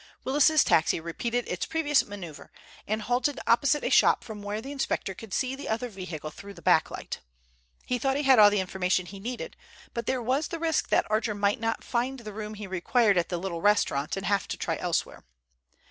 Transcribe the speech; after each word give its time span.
Willis's 0.23 0.63
taxi 0.63 0.99
repeated 0.99 1.47
its 1.47 1.67
previous 1.67 2.03
maneuver, 2.03 2.51
and 2.87 3.03
halted 3.03 3.39
opposite 3.45 3.83
a 3.83 3.91
shop 3.91 4.23
from 4.23 4.41
where 4.41 4.59
the 4.59 4.71
inspector 4.71 5.13
could 5.13 5.31
see 5.31 5.53
the 5.55 5.69
other 5.69 5.89
vehicle 5.89 6.31
through 6.31 6.55
the 6.55 6.61
backlight. 6.63 7.19
He 7.85 7.99
thought 7.99 8.17
he 8.17 8.23
had 8.23 8.39
all 8.39 8.49
the 8.49 8.59
information 8.59 9.05
he 9.05 9.19
needed, 9.19 9.55
but 9.93 10.07
there 10.07 10.19
was 10.19 10.47
the 10.47 10.57
risk 10.57 10.89
that 10.89 11.05
Archer 11.11 11.35
might 11.35 11.59
not 11.59 11.83
find 11.83 12.21
the 12.21 12.33
room 12.33 12.55
he 12.55 12.65
required 12.65 13.15
at 13.19 13.29
the 13.29 13.37
little 13.37 13.61
restaurant 13.61 14.17
and 14.17 14.25
have 14.25 14.47
to 14.47 14.57
try 14.57 14.75
elsewhere. 14.77 15.23